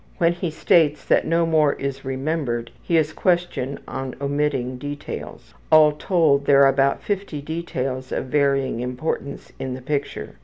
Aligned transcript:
When 0.17 0.33
he 0.33 0.49
states 0.49 1.05
that 1.05 1.27
no 1.27 1.45
more 1.45 1.73
is 1.73 2.03
remembered 2.03 2.71
he 2.81 2.97
is 2.97 3.13
questioned 3.13 3.77
on 3.87 4.15
omitted 4.19 4.79
details. 4.79 5.53
(All 5.71 5.91
told, 5.91 6.45
there 6.45 6.63
are 6.63 6.69
about 6.69 7.03
50 7.03 7.39
details 7.43 8.11
of 8.11 8.25
varying 8.25 8.79
importance 8.79 9.53
in 9.59 9.75
the 9.75 9.81
picture.) 9.83 10.37